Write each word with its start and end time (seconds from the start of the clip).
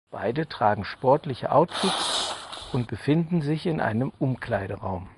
Beide 0.09 0.47
tragen 0.47 0.83
sportliche 0.83 1.51
Outfits 1.51 2.35
und 2.73 2.87
befinden 2.87 3.43
sich 3.43 3.67
in 3.67 3.79
einem 3.79 4.11
Umkleideraum. 4.17 5.09